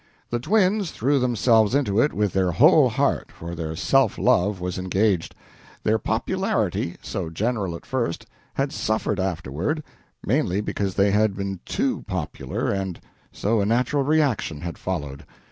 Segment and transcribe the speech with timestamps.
[0.31, 4.79] The twins threw themselves into it with their whole heart, for their self love was
[4.79, 5.35] engaged.
[5.83, 8.25] Their popularity, so general at first,
[8.55, 9.83] had suffered afterward;
[10.25, 12.99] mainly because they had been too popular, and
[13.31, 15.23] so a natural reaction had followed.